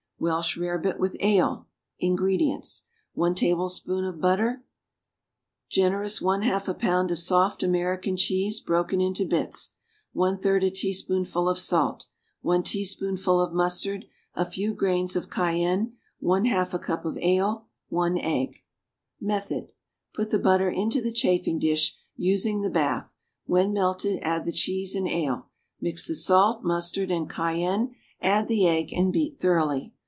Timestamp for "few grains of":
14.45-15.31